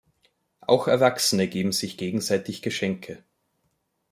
Auch 0.61 0.87
Erwachsene 0.87 1.47
geben 1.47 1.71
sich 1.71 1.95
gegenseitig 1.95 2.63
Geschenke. 2.63 3.23